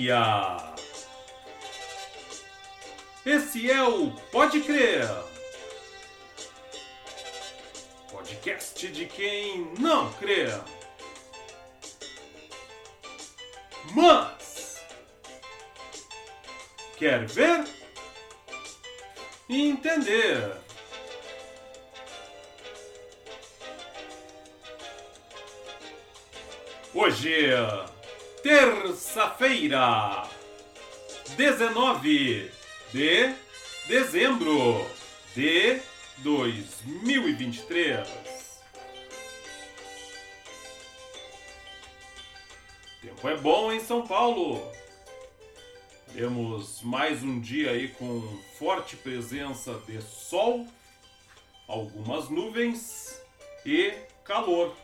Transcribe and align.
Dia! 0.00 0.56
Esse 3.26 3.70
é 3.70 3.82
o 3.82 4.10
Pode 4.32 4.62
Crer. 4.62 5.06
Podcast 8.10 8.88
de 8.88 9.04
quem 9.04 9.74
não 9.78 10.10
crê. 10.14 10.46
Mas 13.94 14.82
quer 16.96 17.26
ver 17.26 17.68
e 19.50 19.68
entender. 19.68 20.56
Hoje, 26.94 27.50
terça-feira, 28.42 30.26
19 31.36 32.50
de 32.92 33.34
dezembro 33.86 34.86
de 35.34 35.80
2023. 36.18 38.08
Tempo 43.02 43.28
é 43.28 43.36
bom 43.36 43.70
em 43.72 43.80
São 43.80 44.06
Paulo. 44.06 44.66
Temos 46.12 46.82
mais 46.82 47.22
um 47.22 47.40
dia 47.40 47.70
aí 47.72 47.88
com 47.88 48.20
forte 48.58 48.96
presença 48.96 49.74
de 49.86 50.00
sol, 50.02 50.66
algumas 51.68 52.30
nuvens 52.30 53.20
e 53.66 53.92
calor. 54.24 54.74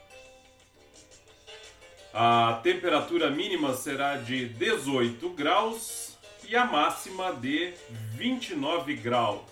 A 2.18 2.60
temperatura 2.62 3.28
mínima 3.28 3.74
será 3.74 4.16
de 4.16 4.48
18 4.48 5.28
graus 5.34 6.16
e 6.48 6.56
a 6.56 6.64
máxima 6.64 7.34
de 7.34 7.74
29 8.14 8.96
graus. 8.96 9.42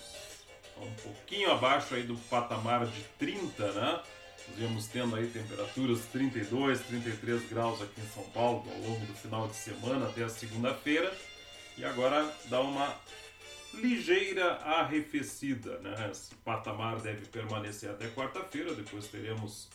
Um 0.80 0.90
pouquinho 0.94 1.52
abaixo 1.52 1.94
aí 1.94 2.04
do 2.04 2.16
patamar 2.16 2.86
de 2.86 3.02
30, 3.18 3.70
né? 3.72 4.00
Nós 4.48 4.58
vamos 4.60 4.86
tendo 4.86 5.14
aí 5.14 5.26
temperaturas 5.26 6.06
32, 6.06 6.80
33 6.80 7.50
graus 7.50 7.82
aqui 7.82 8.00
em 8.00 8.08
São 8.14 8.24
Paulo 8.30 8.64
ao 8.72 8.80
longo 8.88 9.04
do 9.04 9.12
final 9.12 9.46
de 9.46 9.56
semana 9.56 10.06
até 10.08 10.24
a 10.24 10.30
segunda-feira. 10.30 11.14
E 11.76 11.84
agora 11.84 12.26
dá 12.46 12.62
uma 12.62 12.94
ligeira 13.74 14.54
arrefecida, 14.64 15.80
né? 15.80 16.08
Esse 16.10 16.34
patamar 16.36 16.96
deve 17.00 17.26
permanecer 17.26 17.90
até 17.90 18.08
quarta-feira, 18.08 18.74
depois 18.74 19.06
teremos 19.08 19.68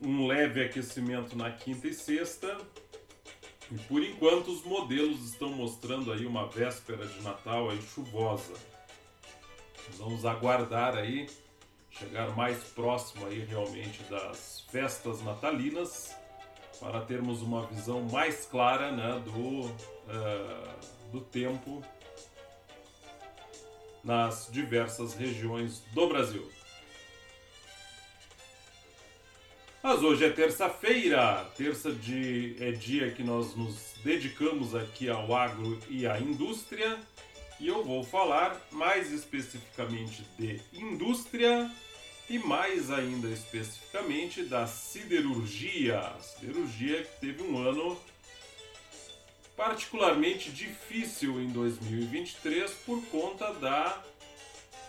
um 0.00 0.26
leve 0.26 0.64
aquecimento 0.64 1.36
na 1.36 1.50
quinta 1.50 1.88
e 1.88 1.94
sexta. 1.94 2.58
E 3.70 3.78
por 3.78 4.02
enquanto 4.02 4.48
os 4.48 4.62
modelos 4.62 5.24
estão 5.24 5.48
mostrando 5.50 6.12
aí 6.12 6.26
uma 6.26 6.46
véspera 6.48 7.06
de 7.06 7.22
Natal 7.22 7.70
aí 7.70 7.80
chuvosa. 7.82 8.54
Vamos 9.98 10.24
aguardar 10.24 10.96
aí 10.96 11.26
chegar 11.98 12.34
mais 12.36 12.58
próximo 12.64 13.26
aí 13.26 13.44
realmente 13.44 14.02
das 14.04 14.64
festas 14.70 15.22
natalinas 15.22 16.14
para 16.80 17.00
termos 17.00 17.40
uma 17.40 17.66
visão 17.66 18.02
mais 18.02 18.44
clara 18.46 18.90
né, 18.90 19.22
do, 19.24 19.60
uh, 19.66 21.10
do 21.12 21.20
tempo 21.20 21.82
nas 24.02 24.48
diversas 24.50 25.14
regiões 25.14 25.80
do 25.92 26.08
Brasil. 26.08 26.50
Mas 29.86 30.02
hoje 30.02 30.24
é 30.24 30.30
terça-feira, 30.30 31.44
terça 31.58 31.92
de, 31.92 32.56
é 32.58 32.70
dia 32.70 33.10
que 33.10 33.22
nós 33.22 33.54
nos 33.54 33.92
dedicamos 34.02 34.74
aqui 34.74 35.10
ao 35.10 35.36
agro 35.36 35.78
e 35.90 36.06
à 36.06 36.18
indústria, 36.18 36.98
e 37.60 37.68
eu 37.68 37.84
vou 37.84 38.02
falar 38.02 38.58
mais 38.72 39.12
especificamente 39.12 40.24
de 40.38 40.58
indústria 40.72 41.70
e 42.30 42.38
mais 42.38 42.90
ainda 42.90 43.28
especificamente 43.28 44.44
da 44.44 44.66
siderurgia. 44.66 45.98
A 45.98 46.18
siderurgia 46.18 47.02
que 47.02 47.20
teve 47.20 47.42
um 47.42 47.58
ano 47.58 48.00
particularmente 49.54 50.50
difícil 50.50 51.38
em 51.42 51.50
2023 51.50 52.70
por 52.86 53.04
conta 53.08 53.52
da 53.52 54.02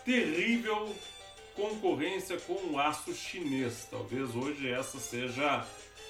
terrível 0.05 0.95
concorrência 1.55 2.37
com 2.39 2.53
o 2.71 2.79
aço 2.79 3.13
chinês. 3.13 3.87
Talvez 3.89 4.35
hoje 4.35 4.69
essa 4.69 4.99
seja 4.99 5.65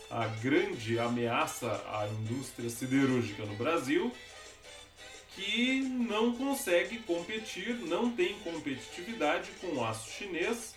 a 0.10 0.28
grande 0.28 1.00
ameaça 1.00 1.84
à 1.88 2.08
indústria 2.08 2.70
siderúrgica 2.70 3.46
no 3.46 3.56
Brasil, 3.56 4.12
que 5.36 5.82
não 5.82 6.36
consegue 6.36 7.00
competir, 7.00 7.76
não 7.76 8.12
tem 8.12 8.34
competitividade 8.40 9.50
com 9.62 9.68
o 9.76 9.84
aço 9.84 10.12
chinês. 10.12 10.76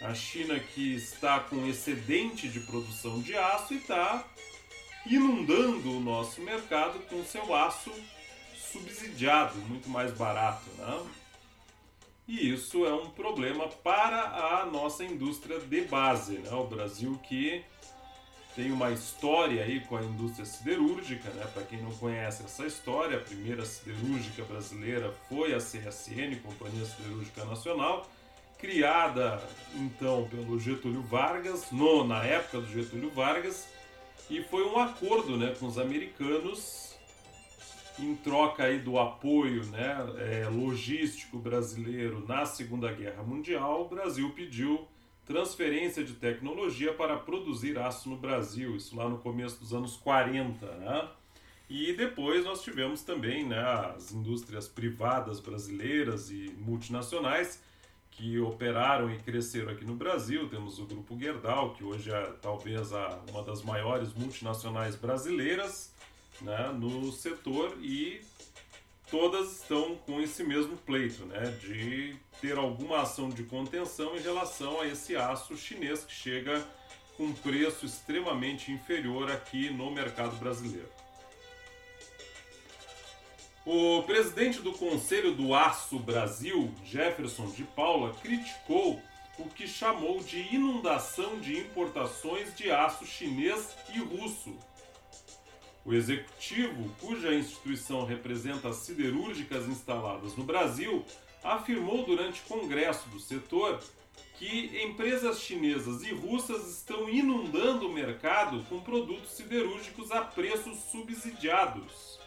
A 0.00 0.14
China 0.14 0.58
que 0.58 0.94
está 0.94 1.40
com 1.40 1.66
excedente 1.66 2.48
de 2.48 2.60
produção 2.60 3.20
de 3.20 3.36
aço 3.36 3.74
e 3.74 3.78
está 3.78 4.26
inundando 5.06 5.96
o 5.96 6.00
nosso 6.00 6.40
mercado 6.40 6.98
com 7.08 7.24
seu 7.24 7.54
aço 7.54 7.92
subsidiado, 8.72 9.56
muito 9.60 9.88
mais 9.88 10.12
barato, 10.12 10.68
né? 10.78 11.23
E 12.26 12.50
isso 12.50 12.86
é 12.86 12.92
um 12.92 13.10
problema 13.10 13.68
para 13.68 14.62
a 14.62 14.66
nossa 14.66 15.04
indústria 15.04 15.60
de 15.60 15.82
base, 15.82 16.38
né? 16.38 16.50
O 16.52 16.64
Brasil 16.64 17.20
que 17.22 17.62
tem 18.56 18.72
uma 18.72 18.90
história 18.92 19.62
aí 19.62 19.80
com 19.80 19.96
a 19.96 20.02
indústria 20.02 20.46
siderúrgica, 20.46 21.28
né? 21.30 21.46
Para 21.52 21.64
quem 21.64 21.82
não 21.82 21.90
conhece 21.92 22.42
essa 22.42 22.64
história, 22.64 23.18
a 23.18 23.20
primeira 23.20 23.64
siderúrgica 23.66 24.42
brasileira 24.44 25.12
foi 25.28 25.52
a 25.52 25.58
CSN, 25.58 26.40
Companhia 26.42 26.86
Siderúrgica 26.86 27.44
Nacional, 27.44 28.08
criada 28.58 29.42
então 29.74 30.26
pelo 30.30 30.58
Getúlio 30.58 31.02
Vargas, 31.02 31.70
no, 31.70 32.06
na 32.06 32.24
época 32.24 32.60
do 32.60 32.72
Getúlio 32.72 33.10
Vargas, 33.10 33.68
e 34.30 34.42
foi 34.44 34.64
um 34.64 34.78
acordo, 34.78 35.36
né, 35.36 35.54
com 35.60 35.66
os 35.66 35.76
americanos 35.76 36.93
em 37.98 38.14
troca 38.16 38.64
aí 38.64 38.78
do 38.78 38.98
apoio 38.98 39.64
né, 39.66 39.96
é, 40.18 40.48
logístico 40.48 41.38
brasileiro 41.38 42.24
na 42.26 42.44
Segunda 42.44 42.92
Guerra 42.92 43.22
Mundial, 43.22 43.82
o 43.82 43.88
Brasil 43.88 44.30
pediu 44.30 44.86
transferência 45.24 46.04
de 46.04 46.14
tecnologia 46.14 46.92
para 46.92 47.16
produzir 47.16 47.78
aço 47.78 48.08
no 48.08 48.16
Brasil, 48.16 48.76
isso 48.76 48.94
lá 48.96 49.08
no 49.08 49.18
começo 49.18 49.58
dos 49.58 49.72
anos 49.72 49.96
40, 49.96 50.66
né? 50.66 51.08
E 51.68 51.94
depois 51.94 52.44
nós 52.44 52.62
tivemos 52.62 53.02
também 53.02 53.46
né, 53.46 53.58
as 53.96 54.12
indústrias 54.12 54.68
privadas 54.68 55.40
brasileiras 55.40 56.30
e 56.30 56.54
multinacionais 56.58 57.62
que 58.10 58.38
operaram 58.38 59.10
e 59.10 59.18
cresceram 59.18 59.72
aqui 59.72 59.84
no 59.84 59.94
Brasil. 59.94 60.48
Temos 60.48 60.78
o 60.78 60.84
Grupo 60.84 61.18
Gerdau, 61.18 61.72
que 61.74 61.82
hoje 61.82 62.10
é 62.10 62.32
talvez 62.42 62.92
a, 62.92 63.18
uma 63.30 63.42
das 63.42 63.62
maiores 63.62 64.12
multinacionais 64.12 64.94
brasileiras 64.94 65.92
né, 66.40 66.72
no 66.72 67.12
setor 67.12 67.76
e 67.80 68.20
todas 69.10 69.60
estão 69.60 69.96
com 69.96 70.20
esse 70.20 70.42
mesmo 70.42 70.76
pleito, 70.76 71.24
né, 71.26 71.56
de 71.60 72.16
ter 72.40 72.56
alguma 72.58 73.02
ação 73.02 73.28
de 73.28 73.44
contenção 73.44 74.16
em 74.16 74.20
relação 74.20 74.80
a 74.80 74.86
esse 74.86 75.16
aço 75.16 75.56
chinês 75.56 76.04
que 76.04 76.12
chega 76.12 76.66
com 77.16 77.32
preço 77.32 77.86
extremamente 77.86 78.72
inferior 78.72 79.30
aqui 79.30 79.70
no 79.70 79.90
mercado 79.90 80.36
brasileiro. 80.36 80.88
O 83.64 84.02
presidente 84.02 84.60
do 84.60 84.72
Conselho 84.72 85.34
do 85.34 85.54
Aço 85.54 85.98
Brasil, 85.98 86.70
Jefferson 86.84 87.46
de 87.46 87.64
Paula, 87.64 88.12
criticou 88.20 89.00
o 89.38 89.48
que 89.48 89.66
chamou 89.66 90.20
de 90.20 90.54
inundação 90.54 91.40
de 91.40 91.58
importações 91.58 92.54
de 92.54 92.70
aço 92.70 93.06
chinês 93.06 93.74
e 93.94 93.98
russo 94.00 94.54
o 95.84 95.92
executivo, 95.92 96.90
cuja 97.00 97.34
instituição 97.34 98.04
representa 98.04 98.68
as 98.68 98.76
siderúrgicas 98.76 99.68
instaladas 99.68 100.34
no 100.34 100.44
Brasil, 100.44 101.04
afirmou 101.42 102.04
durante 102.04 102.40
congresso 102.42 103.08
do 103.10 103.20
setor 103.20 103.82
que 104.38 104.82
empresas 104.82 105.40
chinesas 105.40 106.02
e 106.02 106.12
russas 106.12 106.68
estão 106.68 107.08
inundando 107.08 107.86
o 107.86 107.92
mercado 107.92 108.64
com 108.68 108.80
produtos 108.80 109.30
siderúrgicos 109.32 110.10
a 110.10 110.22
preços 110.22 110.78
subsidiados. 110.90 112.18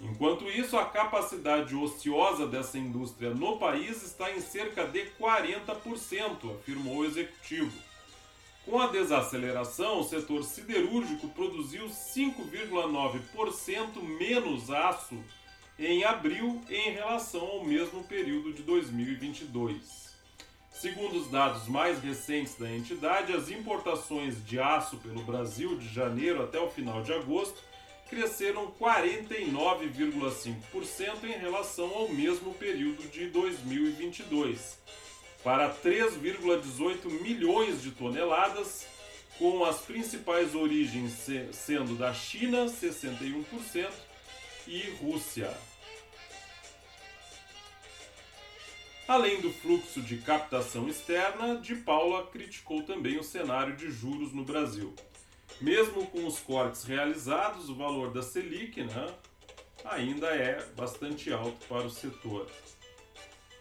Enquanto 0.00 0.48
isso, 0.50 0.76
a 0.76 0.84
capacidade 0.84 1.74
ociosa 1.74 2.46
dessa 2.46 2.76
indústria 2.76 3.30
no 3.30 3.56
país 3.58 4.02
está 4.02 4.30
em 4.30 4.40
cerca 4.40 4.84
de 4.86 5.06
40%, 5.18 6.56
afirmou 6.56 6.98
o 6.98 7.04
executivo. 7.04 7.72
Com 8.64 8.80
a 8.80 8.86
desaceleração, 8.86 10.00
o 10.00 10.04
setor 10.04 10.42
siderúrgico 10.42 11.28
produziu 11.28 11.86
5,9% 11.86 14.02
menos 14.18 14.70
aço 14.70 15.22
em 15.78 16.02
abril 16.02 16.62
em 16.70 16.92
relação 16.92 17.42
ao 17.42 17.62
mesmo 17.62 18.02
período 18.04 18.54
de 18.54 18.62
2022. 18.62 20.14
Segundo 20.72 21.18
os 21.18 21.30
dados 21.30 21.68
mais 21.68 22.00
recentes 22.00 22.56
da 22.56 22.70
entidade, 22.70 23.34
as 23.34 23.50
importações 23.50 24.42
de 24.46 24.58
aço 24.58 24.96
pelo 24.96 25.22
Brasil 25.22 25.76
de 25.76 25.92
janeiro 25.92 26.42
até 26.42 26.58
o 26.58 26.70
final 26.70 27.02
de 27.02 27.12
agosto 27.12 27.62
cresceram 28.08 28.72
49,5% 28.80 31.24
em 31.24 31.38
relação 31.38 31.94
ao 31.94 32.08
mesmo 32.08 32.54
período 32.54 33.06
de 33.10 33.26
2022, 33.26 34.78
para 35.44 35.70
3,18 35.70 37.20
milhões 37.20 37.82
de 37.82 37.90
toneladas, 37.90 38.86
com 39.38 39.62
as 39.64 39.82
principais 39.82 40.54
origens 40.54 41.26
sendo 41.52 41.94
da 41.96 42.14
China, 42.14 42.64
61%, 42.64 43.92
e 44.66 44.90
Rússia. 45.02 45.54
Além 49.06 49.42
do 49.42 49.52
fluxo 49.52 50.00
de 50.00 50.16
captação 50.16 50.88
externa, 50.88 51.56
de 51.56 51.74
Paula 51.74 52.26
criticou 52.28 52.82
também 52.82 53.18
o 53.18 53.22
cenário 53.22 53.76
de 53.76 53.90
juros 53.90 54.32
no 54.32 54.44
Brasil. 54.44 54.94
Mesmo 55.60 56.06
com 56.06 56.26
os 56.26 56.40
cortes 56.40 56.84
realizados, 56.84 57.68
o 57.68 57.74
valor 57.74 58.12
da 58.14 58.22
Selic 58.22 58.82
né, 58.82 59.14
ainda 59.84 60.28
é 60.28 60.64
bastante 60.74 61.30
alto 61.30 61.66
para 61.66 61.84
o 61.84 61.90
setor. 61.90 62.48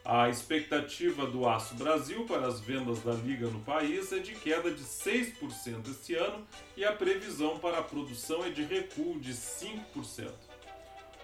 A 0.05 0.27
expectativa 0.27 1.25
do 1.25 1.47
Aço 1.47 1.75
Brasil 1.75 2.25
para 2.25 2.45
as 2.45 2.59
vendas 2.59 2.99
da 2.99 3.13
Liga 3.13 3.47
no 3.47 3.61
país 3.61 4.11
é 4.11 4.19
de 4.19 4.35
queda 4.35 4.69
de 4.69 4.83
6% 4.83 5.89
este 5.89 6.15
ano 6.15 6.45
e 6.75 6.83
a 6.83 6.91
previsão 6.91 7.57
para 7.57 7.77
a 7.77 7.83
produção 7.83 8.43
é 8.43 8.49
de 8.49 8.63
recuo 8.63 9.17
de 9.17 9.31
5%. 9.33 10.29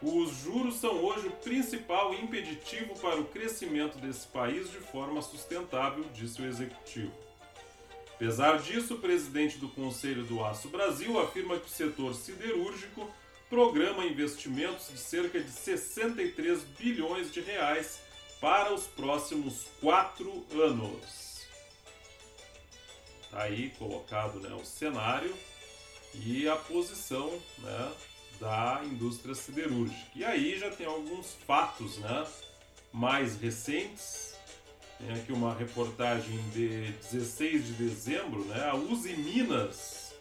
Os 0.02 0.32
juros 0.38 0.76
são 0.76 1.04
hoje 1.04 1.28
o 1.28 1.32
principal 1.32 2.14
impeditivo 2.14 2.98
para 3.02 3.20
o 3.20 3.26
crescimento 3.26 3.98
desse 3.98 4.26
país 4.28 4.72
de 4.72 4.78
forma 4.78 5.22
sustentável, 5.22 6.06
disse 6.14 6.42
o 6.42 6.46
executivo. 6.46 7.12
Apesar 8.16 8.60
disso, 8.60 8.94
o 8.94 9.00
presidente 9.00 9.58
do 9.58 9.68
Conselho 9.68 10.24
do 10.24 10.42
Aço 10.42 10.70
Brasil 10.70 11.20
afirma 11.20 11.60
que 11.60 11.68
o 11.68 11.70
setor 11.70 12.16
siderúrgico 12.16 13.12
programa 13.50 14.06
investimentos 14.06 14.88
de 14.88 14.98
cerca 14.98 15.38
de 15.38 15.52
63 15.52 16.64
bilhões 16.80 17.30
de 17.30 17.42
reais 17.42 18.08
para 18.40 18.74
os 18.74 18.84
próximos 18.84 19.66
quatro 19.82 20.46
anos. 20.54 21.48
Está 23.24 23.44
aí 23.44 23.70
colocado 23.78 24.40
né, 24.40 24.54
o 24.56 24.66
cenário 24.66 25.36
e 26.16 26.48
a 26.48 26.56
posição 26.56 27.30
né, 27.60 27.94
da 28.40 28.82
indústria 28.86 29.36
siderúrgica. 29.36 30.12
E 30.16 30.24
aí 30.24 30.58
já 30.58 30.72
tem 30.72 30.88
alguns 30.88 31.36
fatos 31.46 31.98
né, 31.98 32.26
mais 32.92 33.40
recentes. 33.40 34.36
Tem 34.98 35.12
aqui 35.14 35.32
uma 35.32 35.54
reportagem 35.54 36.38
de 36.50 36.92
16 37.12 37.68
de 37.68 37.74
dezembro. 37.74 38.44
Né, 38.46 38.70
a 38.70 38.76
Uzi 38.76 39.14
Minas 39.14 40.14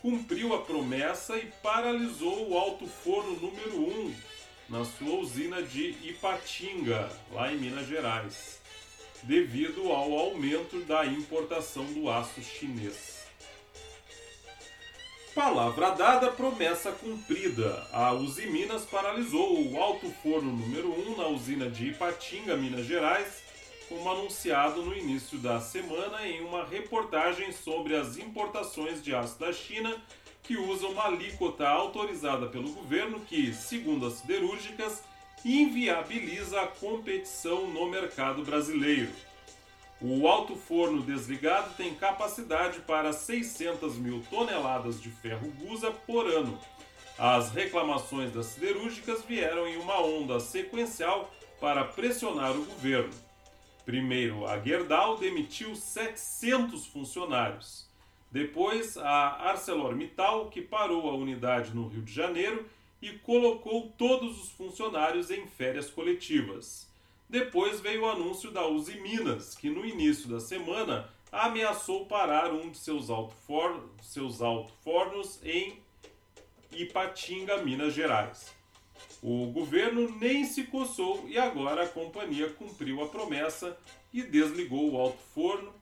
cumpriu 0.00 0.54
a 0.54 0.62
promessa 0.62 1.36
e 1.36 1.52
paralisou 1.62 2.50
o 2.50 2.56
alto 2.56 2.86
forno 2.86 3.32
número 3.32 3.78
1 4.08 4.29
na 4.70 4.84
sua 4.84 5.16
usina 5.16 5.60
de 5.60 5.96
Ipatinga, 6.00 7.10
lá 7.32 7.52
em 7.52 7.58
Minas 7.58 7.88
Gerais, 7.88 8.60
devido 9.24 9.90
ao 9.90 10.16
aumento 10.16 10.80
da 10.84 11.04
importação 11.04 11.84
do 11.86 12.08
aço 12.08 12.40
chinês. 12.40 13.20
Palavra 15.34 15.90
dada, 15.90 16.30
promessa 16.30 16.92
cumprida. 16.92 17.86
A 17.92 18.12
Uzi 18.12 18.46
Minas 18.46 18.84
paralisou 18.84 19.60
o 19.60 19.80
alto 19.80 20.08
forno 20.22 20.52
número 20.52 20.92
1 21.12 21.16
na 21.16 21.26
usina 21.26 21.68
de 21.68 21.88
Ipatinga, 21.88 22.56
Minas 22.56 22.86
Gerais, 22.86 23.42
como 23.88 24.08
anunciado 24.08 24.82
no 24.82 24.96
início 24.96 25.36
da 25.38 25.60
semana 25.60 26.26
em 26.26 26.42
uma 26.42 26.64
reportagem 26.64 27.52
sobre 27.52 27.96
as 27.96 28.16
importações 28.18 29.02
de 29.02 29.12
aço 29.12 29.38
da 29.38 29.52
China 29.52 30.00
que 30.42 30.56
usam 30.56 30.92
uma 30.92 31.06
alíquota 31.06 31.68
autorizada 31.68 32.46
pelo 32.46 32.72
governo 32.72 33.20
que, 33.20 33.52
segundo 33.52 34.06
as 34.06 34.14
siderúrgicas, 34.14 35.02
inviabiliza 35.44 36.60
a 36.60 36.66
competição 36.66 37.66
no 37.68 37.88
mercado 37.88 38.42
brasileiro. 38.42 39.10
O 40.00 40.26
alto 40.26 40.56
forno 40.56 41.02
desligado 41.02 41.74
tem 41.76 41.94
capacidade 41.94 42.80
para 42.80 43.12
600 43.12 43.96
mil 43.96 44.24
toneladas 44.30 45.00
de 45.00 45.10
ferro 45.10 45.50
gusa 45.58 45.90
por 45.90 46.26
ano. 46.26 46.58
As 47.18 47.50
reclamações 47.50 48.32
das 48.32 48.46
siderúrgicas 48.46 49.22
vieram 49.24 49.68
em 49.68 49.76
uma 49.76 50.00
onda 50.00 50.40
sequencial 50.40 51.30
para 51.60 51.84
pressionar 51.84 52.52
o 52.52 52.64
governo. 52.64 53.12
Primeiro, 53.84 54.46
a 54.46 54.58
Gerdau 54.58 55.18
demitiu 55.18 55.76
700 55.76 56.86
funcionários. 56.86 57.89
Depois, 58.30 58.96
a 58.96 59.50
ArcelorMittal, 59.50 60.50
que 60.50 60.62
parou 60.62 61.10
a 61.10 61.14
unidade 61.14 61.74
no 61.74 61.88
Rio 61.88 62.02
de 62.02 62.12
Janeiro 62.12 62.64
e 63.02 63.10
colocou 63.10 63.92
todos 63.96 64.40
os 64.40 64.50
funcionários 64.50 65.30
em 65.30 65.46
férias 65.46 65.90
coletivas. 65.90 66.88
Depois 67.28 67.80
veio 67.80 68.02
o 68.02 68.08
anúncio 68.08 68.50
da 68.50 68.66
Uzi 68.66 69.00
Minas, 69.00 69.54
que 69.54 69.70
no 69.70 69.86
início 69.86 70.28
da 70.28 70.40
semana 70.40 71.08
ameaçou 71.32 72.06
parar 72.06 72.52
um 72.52 72.70
de 72.70 72.78
seus 72.78 73.10
alto-fornos 73.10 75.40
em 75.44 75.78
Ipatinga, 76.72 77.62
Minas 77.62 77.94
Gerais. 77.94 78.52
O 79.22 79.46
governo 79.46 80.10
nem 80.18 80.44
se 80.44 80.64
coçou 80.64 81.24
e 81.28 81.38
agora 81.38 81.84
a 81.84 81.88
companhia 81.88 82.50
cumpriu 82.50 83.02
a 83.02 83.08
promessa 83.08 83.78
e 84.12 84.22
desligou 84.22 84.90
o 84.90 84.98
alto-forno, 84.98 85.72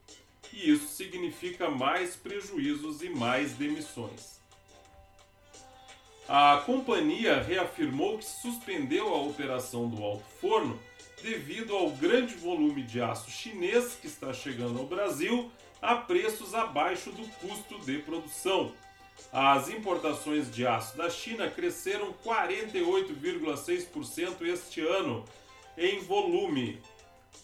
e 0.53 0.71
isso 0.71 0.95
significa 0.95 1.69
mais 1.69 2.15
prejuízos 2.15 3.01
e 3.01 3.09
mais 3.09 3.53
demissões. 3.53 4.39
A 6.27 6.61
companhia 6.65 7.41
reafirmou 7.41 8.19
que 8.19 8.25
suspendeu 8.25 9.13
a 9.13 9.21
operação 9.23 9.89
do 9.89 10.03
alto-forno 10.03 10.79
devido 11.23 11.75
ao 11.75 11.89
grande 11.89 12.35
volume 12.35 12.83
de 12.83 13.01
aço 13.01 13.31
chinês 13.31 13.97
que 13.99 14.07
está 14.07 14.31
chegando 14.31 14.79
ao 14.79 14.85
Brasil 14.85 15.51
a 15.81 15.95
preços 15.95 16.53
abaixo 16.53 17.11
do 17.11 17.27
custo 17.39 17.79
de 17.79 17.97
produção. 17.99 18.73
As 19.31 19.69
importações 19.69 20.51
de 20.51 20.65
aço 20.65 20.97
da 20.97 21.07
China 21.09 21.49
cresceram 21.49 22.13
48,6% 22.25 24.41
este 24.41 24.81
ano 24.81 25.23
em 25.77 25.99
volume. 25.99 26.81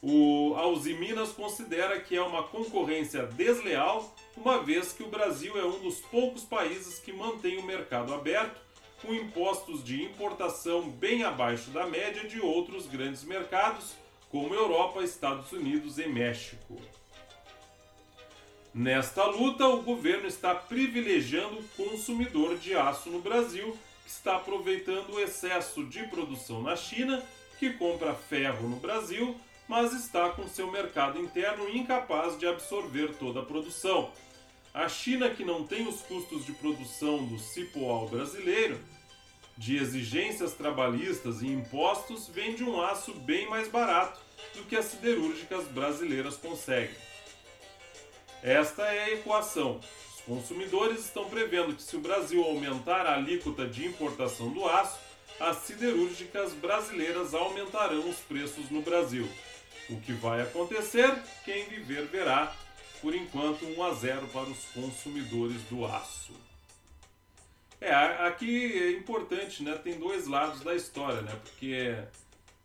O 0.01 0.54
Alziminas 0.56 1.32
considera 1.32 2.00
que 2.00 2.15
é 2.15 2.22
uma 2.22 2.44
concorrência 2.44 3.25
desleal, 3.25 4.15
uma 4.38 4.62
vez 4.62 4.94
que 4.94 5.04
o 5.04 5.08
Brasil 5.08 5.58
é 5.58 5.65
um 5.65 5.80
dos 5.80 6.00
poucos 6.00 6.44
países 6.44 7.00
que 7.00 7.12
mantém 7.12 7.58
o 7.58 7.63
mercado 7.63 8.13
aberto 8.13 8.62
com 9.01 9.13
impostos 9.13 9.84
de 9.84 10.04
importação 10.04 10.89
bem 10.89 11.24
abaixo 11.24 11.70
da 11.72 11.86
média 11.86 12.27
de 12.27 12.39
outros 12.39 12.88
grandes 12.88 13.24
mercados, 13.24 13.94
como 14.30 14.54
Europa, 14.54 15.04
Estados 15.04 15.51
Unidos 15.51 15.98
e 15.98 16.08
México. 16.08 16.80
Nesta 18.74 19.25
luta, 19.25 19.68
o 19.68 19.82
governo 19.82 20.27
está 20.27 20.54
privilegiando 20.54 21.60
o 21.60 21.89
consumidor 21.89 22.58
de 22.58 22.75
aço 22.75 23.10
no 23.10 23.22
Brasil, 23.22 23.77
que 24.04 24.10
está 24.10 24.36
aproveitando 24.36 25.13
o 25.13 25.20
excesso 25.20 25.86
de 25.86 26.04
produção 26.08 26.62
na 26.62 26.75
China, 26.75 27.24
que 27.58 27.72
compra 27.74 28.13
ferro 28.13 28.68
no 28.68 28.75
Brasil, 28.75 29.39
mas 29.67 29.93
está 29.93 30.29
com 30.29 30.48
seu 30.48 30.72
mercado 30.72 31.19
interno 31.19 31.69
incapaz 31.69 32.38
de 32.38 32.48
absorver 32.48 33.15
toda 33.15 33.39
a 33.39 33.45
produção. 33.45 34.12
A 34.74 34.89
China, 34.89 35.29
que 35.29 35.45
não 35.45 35.65
tem 35.65 35.88
os 35.88 36.01
custos 36.01 36.45
de 36.45 36.51
produção 36.51 37.25
do 37.25 37.39
cipoal 37.39 38.07
brasileiro, 38.07 38.79
de 39.57 39.77
exigências 39.77 40.53
trabalhistas 40.53 41.41
e 41.41 41.48
impostos, 41.48 42.27
vende 42.27 42.63
um 42.63 42.81
aço 42.81 43.13
bem 43.13 43.50
mais 43.50 43.69
barato 43.69 44.19
do 44.53 44.63
que 44.63 44.75
as 44.75 44.86
siderúrgicas 44.86 45.65
brasileiras 45.69 46.36
conseguem. 46.36 46.95
Esta 48.43 48.84
é 48.84 49.05
a 49.05 49.13
equação. 49.13 49.79
Os 50.13 50.22
consumidores 50.22 51.05
estão 51.05 51.29
prevendo 51.29 51.74
que 51.74 51.81
se 51.81 51.95
o 51.95 52.01
Brasil 52.01 52.43
aumentar 52.43 53.05
a 53.05 53.15
alíquota 53.15 53.65
de 53.65 53.86
importação 53.86 54.51
do 54.51 54.65
aço, 54.65 55.00
as 55.39 55.57
siderúrgicas 55.57 56.53
brasileiras 56.53 57.34
aumentarão 57.34 58.10
os 58.10 58.17
preços 58.17 58.69
no 58.69 58.81
Brasil. 58.81 59.27
O 59.89 60.00
que 60.01 60.13
vai 60.13 60.42
acontecer, 60.42 61.13
quem 61.44 61.65
viver 61.65 62.06
verá 62.08 62.56
por 63.01 63.13
enquanto 63.13 63.65
1 63.65 63.84
a 63.84 63.94
0 63.94 64.27
para 64.30 64.50
os 64.50 64.65
consumidores 64.74 65.62
do 65.63 65.86
aço. 65.86 66.34
É, 67.80 67.94
aqui 67.94 68.74
é 68.82 68.92
importante, 68.94 69.62
né? 69.62 69.75
Tem 69.75 70.00
dois 70.00 70.27
lados 70.27 70.62
da 70.62 70.74
história, 70.74 71.22
né? 71.22 71.39
Porque 71.44 71.96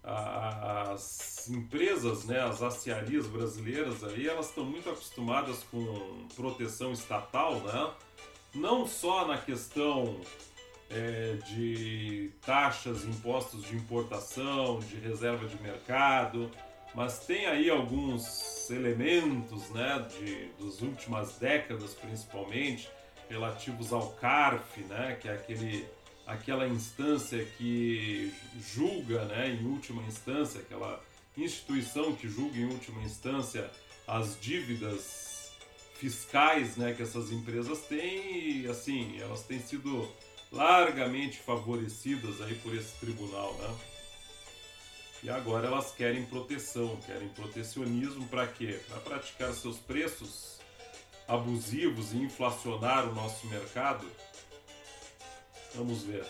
as 0.03 1.49
empresas, 1.50 2.25
né, 2.25 2.41
as 2.41 2.62
aciarias 2.62 3.27
brasileiras 3.27 4.03
aí, 4.03 4.27
elas 4.27 4.49
estão 4.49 4.65
muito 4.65 4.89
acostumadas 4.89 5.62
com 5.65 6.27
proteção 6.35 6.93
estatal, 6.93 7.57
né? 7.61 7.93
Não 8.55 8.87
só 8.87 9.27
na 9.27 9.37
questão 9.37 10.19
é, 10.89 11.35
de 11.47 12.33
taxas, 12.45 13.05
impostos 13.05 13.62
de 13.65 13.77
importação, 13.77 14.81
de 14.81 14.97
reserva 14.97 15.47
de 15.47 15.61
mercado, 15.62 16.50
mas 16.95 17.21
tem 17.21 17.47
aí 17.47 17.71
alguns 17.71 18.69
elementos, 18.71 19.71
né, 19.71 20.07
de, 20.11 20.65
das 20.65 20.81
últimas 20.81 21.37
décadas 21.39 21.95
principalmente, 21.95 22.89
relativos 23.29 23.93
ao 23.93 24.11
CARF, 24.15 24.81
né, 24.83 25.17
que 25.21 25.29
é 25.29 25.33
aquele, 25.33 25.87
aquela 26.27 26.67
instância 26.67 27.45
que 27.57 28.33
julga, 28.59 29.25
né, 29.27 29.51
em 29.51 29.65
última 29.67 30.03
instância, 30.03 30.61
aquela 30.61 31.01
instituição 31.37 32.15
que 32.15 32.29
julga 32.29 32.59
em 32.59 32.67
última 32.67 33.03
instância 33.03 33.71
as 34.07 34.39
dívidas 34.41 35.53
fiscais, 35.95 36.77
né, 36.77 36.93
que 36.93 37.03
essas 37.03 37.31
empresas 37.31 37.81
têm, 37.83 38.63
e 38.63 38.67
assim, 38.69 39.21
elas 39.21 39.43
têm 39.43 39.61
sido 39.61 40.09
largamente 40.51 41.39
favorecidas 41.39 42.41
aí 42.41 42.55
por 42.57 42.75
esse 42.75 42.99
tribunal, 42.99 43.55
né? 43.55 43.77
E 45.23 45.29
agora 45.29 45.67
elas 45.67 45.93
querem 45.93 46.25
proteção, 46.25 46.97
querem 47.07 47.29
protecionismo 47.29 48.27
para 48.29 48.47
quê? 48.47 48.81
Para 48.89 49.00
praticar 49.00 49.53
seus 49.53 49.77
preços 49.77 50.59
abusivos 51.29 52.12
e 52.12 52.17
inflacionar 52.17 53.09
o 53.09 53.15
nosso 53.15 53.47
mercado? 53.47 54.07
Vamos 55.75 56.03
ver. 56.03 56.25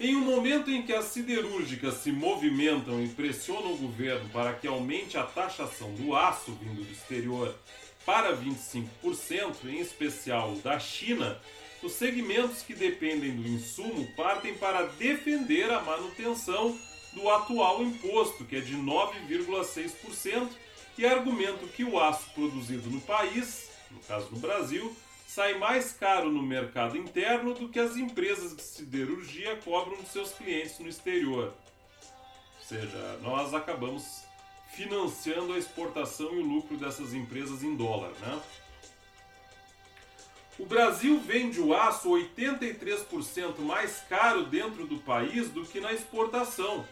Em 0.00 0.16
um 0.16 0.20
momento 0.20 0.68
em 0.68 0.82
que 0.82 0.92
as 0.92 1.06
siderúrgicas 1.06 1.94
se 1.94 2.10
movimentam 2.10 3.00
e 3.00 3.08
pressionam 3.08 3.74
o 3.74 3.78
governo 3.78 4.28
para 4.30 4.52
que 4.52 4.66
aumente 4.66 5.16
a 5.16 5.22
taxação 5.22 5.94
do 5.94 6.16
aço 6.16 6.52
vindo 6.60 6.82
do 6.82 6.92
exterior 6.92 7.56
para 8.04 8.36
25%, 8.36 9.64
em 9.64 9.78
especial 9.78 10.56
da 10.56 10.78
China, 10.80 11.40
os 11.82 11.92
segmentos 11.92 12.62
que 12.62 12.74
dependem 12.74 13.34
do 13.34 13.48
insumo 13.48 14.06
partem 14.14 14.54
para 14.54 14.86
defender 14.86 15.70
a 15.70 15.80
manutenção 15.80 16.78
do 17.12 17.28
atual 17.28 17.82
imposto, 17.82 18.44
que 18.44 18.56
é 18.56 18.60
de 18.60 18.76
9,6%, 18.76 20.48
e 20.96 21.06
argumentam 21.06 21.68
que 21.68 21.84
o 21.84 21.98
aço 21.98 22.30
produzido 22.34 22.90
no 22.90 23.00
país, 23.00 23.70
no 23.90 24.00
caso 24.00 24.28
no 24.30 24.38
Brasil, 24.38 24.94
sai 25.26 25.58
mais 25.58 25.92
caro 25.92 26.30
no 26.30 26.42
mercado 26.42 26.96
interno 26.96 27.54
do 27.54 27.68
que 27.68 27.78
as 27.78 27.96
empresas 27.96 28.54
de 28.54 28.62
siderurgia 28.62 29.56
cobram 29.64 29.96
de 30.02 30.08
seus 30.08 30.32
clientes 30.32 30.78
no 30.78 30.88
exterior. 30.88 31.54
Ou 32.58 32.66
seja, 32.66 33.18
nós 33.22 33.54
acabamos 33.54 34.24
financiando 34.74 35.52
a 35.52 35.58
exportação 35.58 36.34
e 36.34 36.38
o 36.38 36.46
lucro 36.46 36.76
dessas 36.76 37.12
empresas 37.14 37.62
em 37.62 37.74
dólar, 37.74 38.12
né? 38.20 38.40
O 40.58 40.66
Brasil 40.66 41.18
vende 41.18 41.60
o 41.60 41.74
aço 41.74 42.10
83% 42.10 43.58
mais 43.60 44.00
caro 44.08 44.44
dentro 44.44 44.86
do 44.86 44.98
país 44.98 45.48
do 45.48 45.64
que 45.64 45.80
na 45.80 45.92
exportação. 45.92 46.86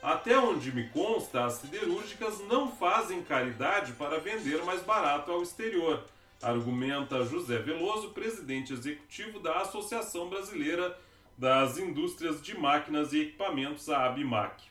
Até 0.00 0.38
onde 0.38 0.72
me 0.72 0.88
consta, 0.90 1.44
as 1.44 1.54
siderúrgicas 1.54 2.38
não 2.46 2.70
fazem 2.70 3.22
caridade 3.22 3.92
para 3.94 4.20
vender 4.20 4.64
mais 4.64 4.82
barato 4.82 5.30
ao 5.32 5.42
exterior, 5.42 6.04
argumenta 6.40 7.24
José 7.24 7.58
Veloso, 7.58 8.10
presidente 8.10 8.72
executivo 8.72 9.40
da 9.40 9.60
Associação 9.60 10.28
Brasileira 10.28 10.96
das 11.36 11.78
Indústrias 11.78 12.40
de 12.40 12.56
Máquinas 12.56 13.12
e 13.12 13.22
Equipamentos, 13.22 13.88
a 13.88 14.06
ABMAC. 14.06 14.62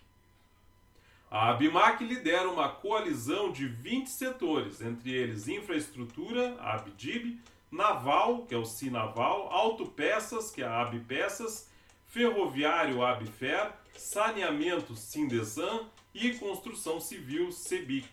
A 1.29 1.49
ABMAC 1.49 2.03
lidera 2.03 2.49
uma 2.49 2.69
coalizão 2.69 3.51
de 3.51 3.67
20 3.67 4.07
setores, 4.07 4.81
entre 4.81 5.11
eles 5.11 5.47
infraestrutura, 5.47 6.55
a 6.59 6.75
ABDIB, 6.75 7.39
naval, 7.71 8.45
que 8.45 8.55
é 8.55 8.57
o 8.57 8.65
Sinaval, 8.65 9.49
autopeças, 9.51 10.51
que 10.51 10.61
é 10.61 10.65
a 10.65 10.81
Abpeças, 10.81 11.69
ferroviário 12.07 13.05
Abfer, 13.05 13.71
saneamento 13.95 14.95
Sindesan 14.95 15.87
e 16.13 16.33
construção 16.33 16.99
civil 16.99 17.51
Sebic, 17.51 18.09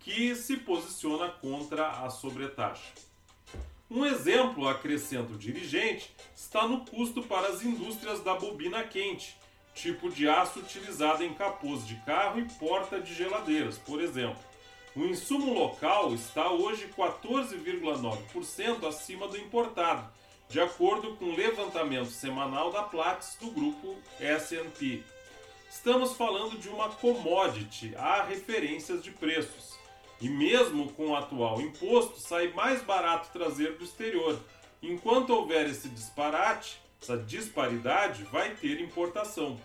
que 0.00 0.34
se 0.34 0.56
posiciona 0.56 1.28
contra 1.28 1.90
a 1.90 2.08
sobretaxa. 2.08 2.92
Um 3.90 4.04
exemplo, 4.04 4.68
acrescenta 4.68 5.32
o 5.32 5.38
dirigente, 5.38 6.14
está 6.36 6.66
no 6.66 6.84
custo 6.84 7.22
para 7.22 7.48
as 7.48 7.62
indústrias 7.62 8.20
da 8.20 8.34
bobina 8.34 8.82
quente, 8.84 9.36
tipo 9.74 10.10
de 10.10 10.28
aço 10.28 10.60
utilizado 10.60 11.24
em 11.24 11.32
capôs 11.32 11.86
de 11.86 11.96
carro 12.04 12.40
e 12.40 12.44
porta 12.58 13.00
de 13.00 13.14
geladeiras, 13.14 13.78
por 13.78 14.00
exemplo. 14.00 14.47
O 14.98 15.04
insumo 15.04 15.54
local 15.54 16.12
está 16.12 16.50
hoje 16.50 16.90
14,9% 16.98 18.84
acima 18.84 19.28
do 19.28 19.38
importado, 19.38 20.10
de 20.48 20.60
acordo 20.60 21.14
com 21.14 21.26
o 21.26 21.36
levantamento 21.36 22.10
semanal 22.10 22.72
da 22.72 22.82
Platts 22.82 23.36
do 23.40 23.48
grupo 23.48 23.94
S&P. 24.18 25.04
Estamos 25.70 26.14
falando 26.14 26.58
de 26.58 26.68
uma 26.68 26.88
commodity, 26.88 27.94
há 27.94 28.24
referências 28.24 29.00
de 29.00 29.12
preços. 29.12 29.78
E 30.20 30.28
mesmo 30.28 30.92
com 30.94 31.10
o 31.10 31.16
atual 31.16 31.60
imposto, 31.60 32.18
sai 32.18 32.48
mais 32.48 32.82
barato 32.82 33.30
trazer 33.32 33.78
do 33.78 33.84
exterior. 33.84 34.36
Enquanto 34.82 35.30
houver 35.30 35.68
esse 35.70 35.88
disparate, 35.90 36.82
essa 37.00 37.16
disparidade, 37.16 38.24
vai 38.24 38.52
ter 38.56 38.80
importação. 38.80 39.60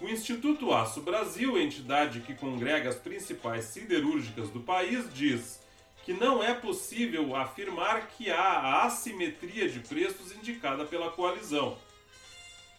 O 0.00 0.08
Instituto 0.08 0.72
Aço 0.74 1.00
Brasil, 1.00 1.56
entidade 1.56 2.20
que 2.20 2.34
congrega 2.34 2.88
as 2.90 2.96
principais 2.96 3.66
siderúrgicas 3.66 4.50
do 4.50 4.60
país, 4.60 5.06
diz 5.14 5.60
que 6.04 6.12
não 6.12 6.42
é 6.42 6.52
possível 6.52 7.34
afirmar 7.34 8.08
que 8.08 8.30
há 8.30 8.36
a 8.36 8.82
assimetria 8.84 9.68
de 9.68 9.80
preços 9.80 10.32
indicada 10.32 10.84
pela 10.84 11.10
coalizão. 11.12 11.78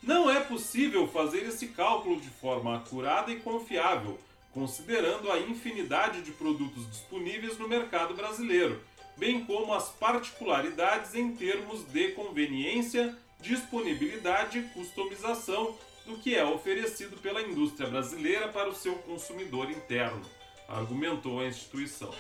Não 0.04 0.30
é 0.30 0.42
possível 0.42 1.08
fazer 1.08 1.44
esse 1.44 1.70
cálculo 1.70 2.20
de 2.20 2.30
forma 2.30 2.76
acurada 2.76 3.32
e 3.32 3.40
confiável, 3.40 4.20
considerando 4.54 5.32
a 5.32 5.40
infinidade 5.40 6.22
de 6.22 6.32
produtos 6.32 6.88
disponíveis 6.92 7.58
no 7.58 7.68
mercado 7.68 8.14
brasileiro, 8.14 8.84
bem 9.18 9.44
como 9.46 9.74
as 9.74 9.90
particularidades 9.90 11.16
em 11.16 11.34
termos 11.34 11.84
de 11.86 12.10
conveniência, 12.10 13.18
disponibilidade 13.40 14.60
e 14.60 14.64
customização 14.64 15.76
do 16.06 16.18
que 16.18 16.36
é 16.36 16.46
oferecido 16.46 17.18
pela 17.18 17.42
indústria 17.42 17.90
brasileira 17.90 18.48
para 18.50 18.70
o 18.70 18.76
seu 18.76 18.96
consumidor 19.00 19.70
interno, 19.72 20.22
argumentou 20.68 21.40
a 21.40 21.48
instituição. 21.48 22.14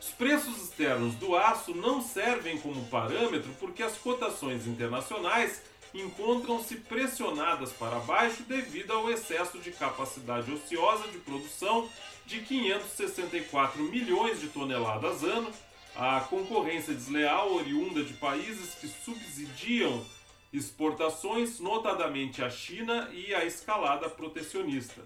Os 0.00 0.10
preços 0.10 0.62
externos 0.62 1.14
do 1.16 1.36
aço 1.36 1.74
não 1.74 2.00
servem 2.00 2.58
como 2.58 2.86
parâmetro 2.86 3.52
porque 3.60 3.82
as 3.82 3.96
cotações 3.98 4.66
internacionais 4.66 5.62
encontram-se 5.94 6.76
pressionadas 6.76 7.72
para 7.72 7.98
baixo 8.00 8.42
devido 8.42 8.92
ao 8.92 9.10
excesso 9.10 9.58
de 9.58 9.70
capacidade 9.72 10.50
ociosa 10.52 11.08
de 11.08 11.18
produção 11.18 11.88
de 12.26 12.40
564 12.40 13.82
milhões 13.82 14.40
de 14.40 14.48
toneladas 14.48 15.22
ano, 15.22 15.50
a 15.94 16.20
concorrência 16.20 16.92
desleal 16.92 17.54
oriunda 17.54 18.02
de 18.04 18.12
países 18.14 18.74
que 18.74 18.88
subsidiam 18.88 20.04
exportações, 20.56 21.60
notadamente 21.60 22.42
à 22.42 22.50
China, 22.50 23.10
e 23.12 23.34
a 23.34 23.44
escalada 23.44 24.08
protecionista, 24.08 25.02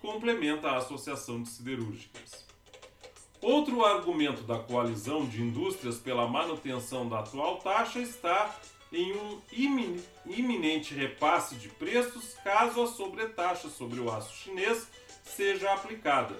complementa 0.00 0.68
a 0.68 0.78
Associação 0.78 1.42
de 1.42 1.48
Siderúrgicas. 1.48 2.46
Outro 3.40 3.84
argumento 3.84 4.42
da 4.42 4.58
coalizão 4.58 5.26
de 5.26 5.42
indústrias 5.42 5.98
pela 5.98 6.28
manutenção 6.28 7.08
da 7.08 7.20
atual 7.20 7.56
taxa 7.58 7.98
está 7.98 8.56
em 8.92 9.12
um 9.12 9.40
iminente 10.26 10.94
repasse 10.94 11.56
de 11.56 11.68
preços 11.68 12.34
caso 12.44 12.82
a 12.82 12.86
sobretaxa 12.86 13.68
sobre 13.68 13.98
o 13.98 14.10
aço 14.10 14.36
chinês 14.36 14.86
seja 15.24 15.72
aplicada. 15.72 16.36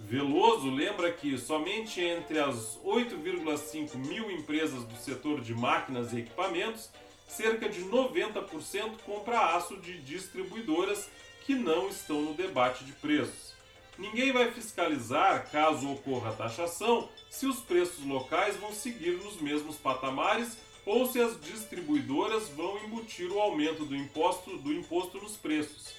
Veloso 0.00 0.70
lembra 0.70 1.12
que 1.12 1.36
somente 1.36 2.00
entre 2.00 2.38
as 2.38 2.78
8,5 2.84 3.96
mil 3.96 4.30
empresas 4.30 4.84
do 4.84 4.96
setor 4.96 5.40
de 5.40 5.54
máquinas 5.54 6.12
e 6.12 6.20
equipamentos 6.20 6.90
cerca 7.26 7.68
de 7.68 7.84
90% 7.84 8.98
compra 9.04 9.56
aço 9.56 9.76
de 9.76 9.98
distribuidoras 9.98 11.08
que 11.44 11.54
não 11.54 11.88
estão 11.88 12.22
no 12.22 12.34
debate 12.34 12.84
de 12.84 12.92
preços. 12.92 13.54
Ninguém 13.98 14.32
vai 14.32 14.50
fiscalizar, 14.50 15.50
caso 15.50 15.92
ocorra 15.92 16.32
taxação, 16.32 17.08
se 17.30 17.46
os 17.46 17.60
preços 17.60 18.04
locais 18.04 18.56
vão 18.56 18.72
seguir 18.72 19.16
nos 19.18 19.40
mesmos 19.40 19.76
patamares 19.76 20.56
ou 20.84 21.06
se 21.06 21.20
as 21.20 21.40
distribuidoras 21.40 22.48
vão 22.48 22.78
embutir 22.84 23.30
o 23.30 23.40
aumento 23.40 23.84
do 23.84 23.94
imposto, 23.94 24.58
do 24.58 24.72
imposto 24.72 25.18
nos 25.18 25.36
preços. 25.36 25.94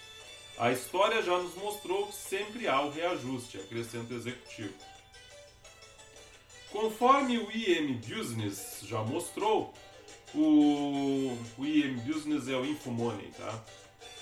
A 0.58 0.72
história 0.72 1.22
já 1.22 1.38
nos 1.38 1.55
mostrou 1.55 2.08
que 2.08 2.15
sempre 2.15 2.67
há 2.67 2.82
o 2.82 2.91
reajuste, 2.91 3.58
acrescenta 3.58 4.13
o 4.13 4.17
executivo. 4.17 4.74
Conforme 6.72 7.38
o 7.38 7.51
IM 7.51 7.94
Business 7.94 8.82
já 8.84 9.01
mostrou, 9.01 9.74
o, 10.36 11.38
o 11.58 11.65
IM 11.65 11.96
Business 12.00 12.48
é 12.48 12.56
o 12.56 12.65
Infomoney, 12.65 13.32
tá? 13.38 13.63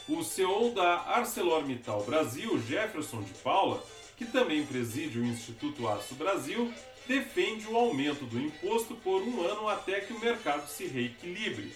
O 0.07 0.23
CEO 0.23 0.71
da 0.71 1.01
ArcelorMittal 1.09 2.03
Brasil, 2.03 2.61
Jefferson 2.61 3.21
de 3.21 3.33
Paula, 3.35 3.83
que 4.17 4.25
também 4.25 4.65
preside 4.65 5.17
o 5.17 5.25
Instituto 5.25 5.87
Aço 5.87 6.15
Brasil, 6.15 6.71
defende 7.07 7.67
o 7.67 7.75
aumento 7.75 8.25
do 8.25 8.39
imposto 8.39 8.95
por 8.95 9.21
um 9.21 9.41
ano 9.41 9.67
até 9.67 10.01
que 10.01 10.13
o 10.13 10.19
mercado 10.19 10.67
se 10.67 10.85
reequilibre. 10.85 11.73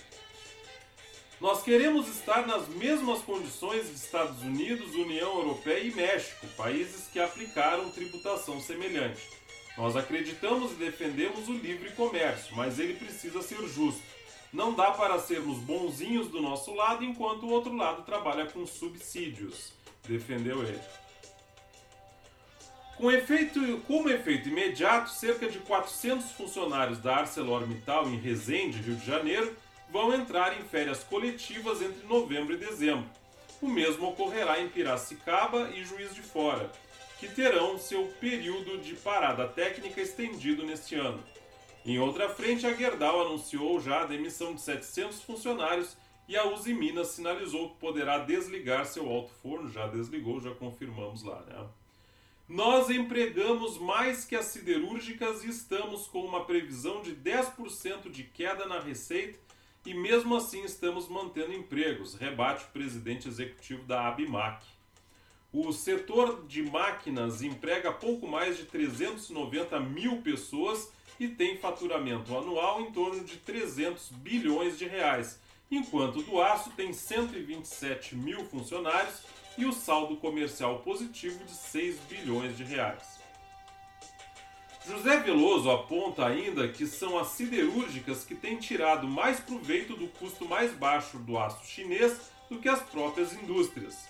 Nós 1.39 1.61
queremos 1.61 2.07
estar 2.07 2.47
nas 2.47 2.67
mesmas 2.67 3.19
condições 3.21 3.87
de 3.87 3.93
Estados 3.93 4.41
Unidos, 4.41 4.95
União 4.95 5.37
Europeia 5.37 5.83
e 5.83 5.93
México, 5.93 6.47
países 6.57 7.07
que 7.13 7.19
aplicaram 7.19 7.91
tributação 7.91 8.59
semelhante. 8.59 9.21
Nós 9.77 9.95
acreditamos 9.95 10.71
e 10.71 10.75
defendemos 10.75 11.47
o 11.47 11.53
livre 11.53 11.91
comércio, 11.91 12.55
mas 12.55 12.79
ele 12.79 12.95
precisa 12.95 13.43
ser 13.43 13.61
justo. 13.67 14.01
Não 14.51 14.73
dá 14.73 14.91
para 14.91 15.19
sermos 15.19 15.57
bonzinhos 15.59 16.29
do 16.29 16.41
nosso 16.41 16.73
lado 16.73 17.03
enquanto 17.03 17.43
o 17.43 17.49
outro 17.49 17.75
lado 17.75 18.03
trabalha 18.03 18.45
com 18.45 18.65
subsídios, 18.65 19.73
defendeu 20.07 20.63
ele. 20.63 20.79
Com 22.97 23.11
efeito, 23.11 23.59
como 23.85 24.09
efeito 24.09 24.49
imediato, 24.49 25.11
cerca 25.11 25.47
de 25.47 25.59
400 25.59 26.31
funcionários 26.31 26.97
da 26.97 27.17
ArcelorMittal 27.17 28.07
em 28.07 28.17
Resende, 28.17 28.81
Rio 28.81 28.95
de 28.95 29.05
Janeiro, 29.05 29.55
vão 29.91 30.13
entrar 30.13 30.59
em 30.59 30.63
férias 30.63 31.03
coletivas 31.03 31.81
entre 31.81 32.07
novembro 32.07 32.53
e 32.53 32.57
dezembro. 32.57 33.07
O 33.61 33.67
mesmo 33.67 34.07
ocorrerá 34.09 34.59
em 34.59 34.69
Piracicaba 34.69 35.69
e 35.75 35.83
Juiz 35.83 36.15
de 36.15 36.21
Fora, 36.21 36.71
que 37.19 37.27
terão 37.27 37.77
seu 37.77 38.05
período 38.19 38.77
de 38.79 38.95
parada 38.95 39.47
técnica 39.47 40.01
estendido 40.01 40.63
neste 40.63 40.95
ano. 40.95 41.23
Em 41.87 41.99
outra 41.99 42.27
frente, 42.27 42.67
a 42.67 42.73
Gerdau 42.73 43.21
anunciou 43.21 43.79
já 43.79 44.01
a 44.01 44.05
demissão 44.05 44.53
de 44.53 44.59
700 44.59 45.23
funcionários 45.23 45.95
e 46.27 46.35
a 46.35 46.45
Uzi 46.45 46.73
Minas 46.73 47.07
sinalizou 47.07 47.69
que 47.69 47.77
poderá 47.77 48.17
desligar 48.17 48.85
seu 48.85 49.09
alto 49.09 49.31
forno, 49.41 49.69
já 49.69 49.87
desligou, 49.87 50.41
já 50.41 50.53
confirmamos 50.53 51.23
lá, 51.23 51.41
né? 51.43 51.65
Nós 52.45 52.89
empregamos 52.89 53.77
mais 53.77 54.25
que 54.25 54.35
as 54.35 54.47
siderúrgicas 54.47 55.45
e 55.45 55.49
estamos 55.49 56.07
com 56.07 56.25
uma 56.25 56.43
previsão 56.43 57.01
de 57.01 57.15
10% 57.15 58.11
de 58.11 58.25
queda 58.25 58.65
na 58.65 58.81
receita 58.81 59.39
e 59.85 59.93
mesmo 59.93 60.35
assim 60.35 60.65
estamos 60.65 61.07
mantendo 61.07 61.53
empregos, 61.53 62.15
rebate 62.15 62.65
o 62.65 62.71
presidente 62.73 63.29
executivo 63.29 63.83
da 63.83 64.09
Abimac. 64.09 64.65
O 65.53 65.71
setor 65.71 66.45
de 66.47 66.63
máquinas 66.63 67.41
emprega 67.41 67.93
pouco 67.93 68.27
mais 68.27 68.57
de 68.57 68.65
390 68.65 69.79
mil 69.79 70.21
pessoas 70.21 70.91
e 71.19 71.27
tem 71.27 71.57
faturamento 71.57 72.35
anual 72.35 72.81
em 72.81 72.91
torno 72.91 73.23
de 73.23 73.37
300 73.37 74.09
bilhões 74.09 74.77
de 74.77 74.85
reais, 74.85 75.39
enquanto 75.69 76.19
o 76.19 76.23
do 76.23 76.41
aço 76.41 76.71
tem 76.71 76.93
127 76.93 78.15
mil 78.15 78.45
funcionários 78.45 79.23
e 79.57 79.65
o 79.65 79.73
saldo 79.73 80.17
comercial 80.17 80.79
positivo 80.79 81.43
de 81.43 81.53
6 81.53 81.99
bilhões 82.09 82.55
de 82.55 82.63
reais. 82.63 83.17
José 84.87 85.17
Veloso 85.17 85.69
aponta 85.69 86.25
ainda 86.25 86.69
que 86.69 86.87
são 86.87 87.19
as 87.19 87.29
siderúrgicas 87.29 88.23
que 88.23 88.33
têm 88.33 88.57
tirado 88.57 89.05
mais 89.05 89.39
proveito 89.39 89.97
do 89.97 90.07
custo 90.07 90.47
mais 90.47 90.71
baixo 90.71 91.17
do 91.17 91.37
aço 91.37 91.65
chinês 91.65 92.31
do 92.49 92.59
que 92.59 92.69
as 92.69 92.81
próprias 92.81 93.33
indústrias. 93.33 94.07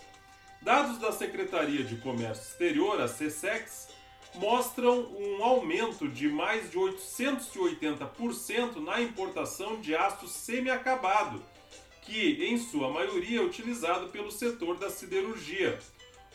Dados 0.61 0.99
da 0.99 1.11
Secretaria 1.11 1.83
de 1.83 1.95
Comércio 1.97 2.43
Exterior, 2.43 3.01
a 3.01 3.07
CSEX, 3.07 3.87
mostram 4.35 5.07
um 5.17 5.43
aumento 5.43 6.07
de 6.07 6.29
mais 6.29 6.69
de 6.69 6.77
880% 6.77 8.77
na 8.77 9.01
importação 9.01 9.81
de 9.81 9.95
aço 9.95 10.27
semi-acabado, 10.27 11.43
que 12.01 12.45
em 12.45 12.57
sua 12.57 12.89
maioria 12.89 13.39
é 13.39 13.43
utilizado 13.43 14.09
pelo 14.09 14.31
setor 14.31 14.77
da 14.77 14.89
siderurgia, 14.89 15.79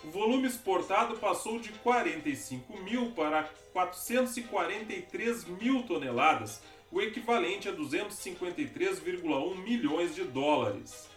o 0.04 0.10
volume 0.10 0.48
exportado 0.48 1.16
passou 1.16 1.60
de 1.60 1.68
45 1.68 2.76
mil 2.78 3.12
para 3.12 3.48
443 3.72 5.44
mil 5.44 5.84
toneladas, 5.84 6.60
o 6.90 7.00
equivalente 7.00 7.68
a 7.68 7.72
253,1 7.72 9.56
milhões 9.58 10.12
de 10.12 10.24
dólares. 10.24 11.08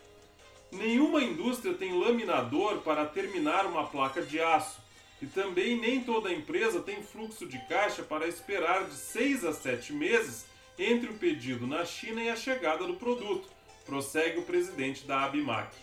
Nenhuma 0.71 1.23
indústria 1.23 1.73
tem 1.73 1.99
laminador 1.99 2.81
para 2.81 3.05
terminar 3.05 3.65
uma 3.65 3.87
placa 3.87 4.21
de 4.21 4.39
aço, 4.39 4.79
e 5.25 5.27
também 5.27 5.75
nem 5.75 6.01
toda 6.01 6.31
empresa 6.31 6.81
tem 6.81 7.01
fluxo 7.01 7.47
de 7.47 7.57
caixa 7.67 8.03
para 8.03 8.27
esperar 8.27 8.85
de 8.85 8.93
6 8.93 9.43
a 9.43 9.53
7 9.53 9.91
meses 9.91 10.45
entre 10.77 11.09
o 11.09 11.15
pedido 11.15 11.65
na 11.65 11.83
China 11.83 12.21
e 12.21 12.29
a 12.29 12.35
chegada 12.35 12.85
do 12.85 12.93
produto, 12.93 13.47
prossegue 13.87 14.37
o 14.37 14.43
presidente 14.43 15.03
da 15.05 15.23
Abimac. 15.23 15.75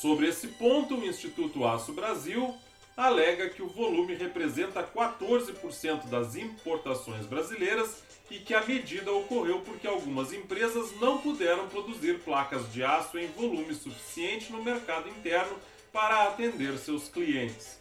Sobre 0.00 0.26
esse 0.26 0.48
ponto, 0.48 0.96
o 0.96 1.06
Instituto 1.06 1.66
Aço 1.66 1.92
Brasil 1.92 2.54
alega 2.96 3.50
que 3.50 3.62
o 3.62 3.68
volume 3.68 4.14
representa 4.14 4.82
14% 4.82 6.06
das 6.06 6.34
importações 6.34 7.26
brasileiras 7.26 8.02
e 8.30 8.38
que 8.38 8.54
a 8.54 8.64
medida 8.64 9.12
ocorreu 9.12 9.60
porque 9.60 9.86
algumas 9.86 10.32
empresas 10.32 10.98
não 10.98 11.18
puderam 11.18 11.68
produzir 11.68 12.20
placas 12.20 12.72
de 12.72 12.82
aço 12.82 13.18
em 13.18 13.26
volume 13.26 13.74
suficiente 13.74 14.50
no 14.50 14.64
mercado 14.64 15.10
interno 15.10 15.54
para 15.92 16.24
atender 16.24 16.76
seus 16.78 17.08
clientes. 17.08 17.78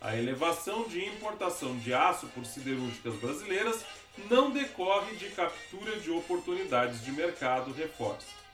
A 0.00 0.16
elevação 0.16 0.84
de 0.84 1.04
importação 1.04 1.76
de 1.78 1.92
aço 1.92 2.26
por 2.28 2.44
siderúrgicas 2.44 3.14
brasileiras 3.14 3.84
não 4.30 4.50
decorre 4.50 5.16
de 5.16 5.30
captura 5.30 5.98
de 5.98 6.10
oportunidades 6.10 7.04
de 7.04 7.12
mercado, 7.12 7.72
reforça. 7.72 8.45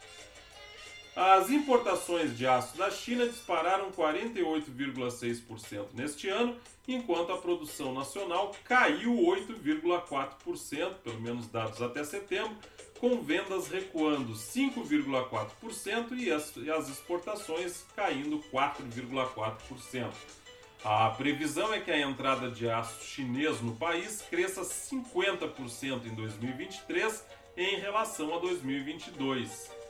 As 1.15 1.51
importações 1.51 2.39
de 2.39 2.47
aço 2.47 2.79
da 2.79 2.91
China 2.91 3.27
dispararam 3.27 3.93
48,6% 3.93 5.89
neste 5.93 6.31
ano, 6.31 6.57
enquanto 6.89 7.33
a 7.33 7.37
produção 7.37 7.93
nacional 7.93 8.53
caiu 8.65 9.13
8,4%, 9.13 10.95
pelo 11.05 11.21
menos 11.21 11.49
dados 11.49 11.83
até 11.83 12.03
setembro, 12.03 12.57
com 12.99 13.21
vendas 13.21 13.69
recuando 13.69 14.33
5,4% 14.33 16.17
e 16.17 16.33
as 16.71 16.89
exportações 16.89 17.85
caindo 17.95 18.43
4,4%. 18.51 20.11
A 20.83 21.11
previsão 21.11 21.75
é 21.75 21.81
que 21.81 21.91
a 21.91 22.01
entrada 22.01 22.51
de 22.51 22.71
aço 22.71 23.05
chinês 23.05 23.61
no 23.61 23.77
país 23.77 24.23
cresça 24.23 24.63
50% 24.63 26.07
em 26.07 26.15
2023 26.15 27.23
em 27.57 27.77
relação 27.77 28.35
a 28.35 28.39
2022 28.39 29.82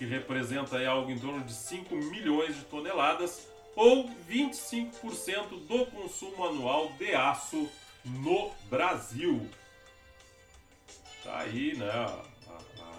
que 0.00 0.06
representa 0.06 0.82
algo 0.88 1.10
em 1.10 1.18
torno 1.18 1.44
de 1.44 1.52
5 1.52 1.94
milhões 1.94 2.56
de 2.56 2.62
toneladas, 2.62 3.46
ou 3.76 4.08
25% 4.26 5.66
do 5.66 5.84
consumo 5.84 6.42
anual 6.42 6.90
de 6.98 7.14
aço 7.14 7.68
no 8.02 8.50
Brasil. 8.70 9.46
Tá 11.22 11.40
aí, 11.40 11.76
né, 11.76 11.90
a, 11.90 12.06
a 12.80 12.92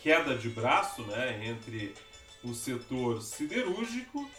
queda 0.00 0.38
de 0.38 0.48
braço, 0.50 1.02
né, 1.02 1.48
entre 1.48 1.96
o 2.44 2.54
setor 2.54 3.20
siderúrgico 3.22 4.30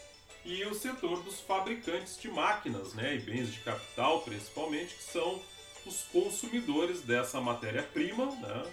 e 0.46 0.64
o 0.64 0.74
setor 0.74 1.22
dos 1.22 1.40
fabricantes 1.40 2.18
de 2.18 2.30
máquinas, 2.30 2.94
né, 2.94 3.16
e 3.16 3.18
bens 3.18 3.52
de 3.52 3.60
capital, 3.60 4.22
principalmente, 4.22 4.94
que 4.94 5.04
são 5.04 5.42
os 5.84 6.04
consumidores 6.04 7.02
dessa 7.02 7.38
matéria-prima, 7.38 8.34
né, 8.36 8.72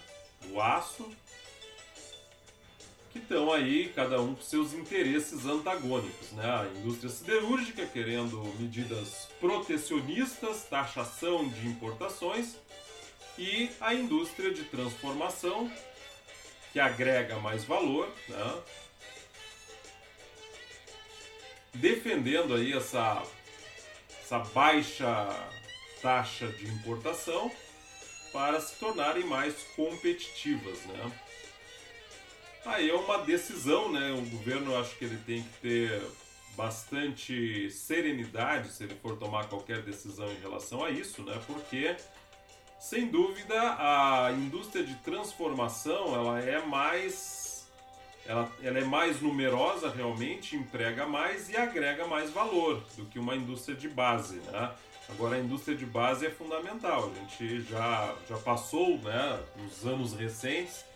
o 0.51 0.61
aço, 0.61 1.11
que 3.11 3.19
estão 3.19 3.51
aí, 3.51 3.91
cada 3.95 4.21
um 4.21 4.35
com 4.35 4.41
seus 4.41 4.73
interesses 4.73 5.45
antagônicos. 5.45 6.31
Né? 6.31 6.45
A 6.45 6.65
indústria 6.79 7.09
siderúrgica 7.09 7.85
querendo 7.85 8.41
medidas 8.59 9.27
protecionistas, 9.39 10.63
taxação 10.65 11.47
de 11.47 11.67
importações, 11.67 12.55
e 13.37 13.69
a 13.79 13.93
indústria 13.93 14.53
de 14.53 14.63
transformação, 14.65 15.71
que 16.71 16.79
agrega 16.79 17.39
mais 17.39 17.63
valor, 17.63 18.11
né? 18.27 18.63
defendendo 21.73 22.53
aí 22.53 22.73
essa, 22.73 23.23
essa 24.21 24.39
baixa 24.39 25.49
taxa 26.01 26.47
de 26.47 26.67
importação 26.67 27.51
para 28.31 28.59
se 28.59 28.75
tornarem 28.75 29.25
mais 29.25 29.55
competitivas. 29.75 30.79
Né? 30.85 31.11
Aí 32.65 32.89
é 32.89 32.93
uma 32.93 33.19
decisão, 33.19 33.91
né? 33.91 34.11
O 34.11 34.21
governo 34.29 34.77
acho 34.77 34.95
que 34.97 35.05
ele 35.05 35.17
tem 35.25 35.43
que 35.43 35.59
ter 35.61 36.01
bastante 36.55 37.71
serenidade 37.71 38.69
se 38.73 38.83
ele 38.83 38.95
for 38.95 39.17
tomar 39.17 39.47
qualquer 39.47 39.81
decisão 39.81 40.29
em 40.29 40.39
relação 40.41 40.83
a 40.83 40.89
isso, 40.89 41.23
né? 41.23 41.39
Porque 41.47 41.95
sem 42.77 43.07
dúvida 43.07 43.55
a 43.55 44.31
indústria 44.33 44.83
de 44.83 44.95
transformação 44.95 46.13
ela 46.13 46.39
é 46.39 46.65
mais 46.65 47.69
ela, 48.25 48.51
ela 48.61 48.79
é 48.79 48.83
mais 48.83 49.21
numerosa 49.21 49.89
realmente, 49.89 50.55
emprega 50.55 51.07
mais 51.07 51.49
e 51.49 51.57
agrega 51.57 52.05
mais 52.05 52.29
valor 52.29 52.83
do 52.95 53.05
que 53.05 53.17
uma 53.17 53.35
indústria 53.35 53.75
de 53.75 53.87
base, 53.87 54.35
né? 54.51 54.71
Agora 55.07 55.37
a 55.37 55.39
indústria 55.39 55.75
de 55.75 55.85
base 55.85 56.27
é 56.27 56.29
fundamental. 56.29 57.09
A 57.09 57.19
gente 57.19 57.61
já 57.63 58.15
já 58.27 58.37
passou, 58.37 58.97
né, 58.99 59.39
nos 59.57 59.85
anos 59.85 60.13
recentes 60.13 60.88